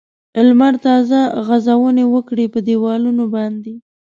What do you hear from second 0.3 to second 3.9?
لمر تازه غځونې وکړې په دېوالونو باندې.